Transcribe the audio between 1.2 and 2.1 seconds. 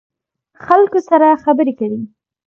خبرې کوئ؟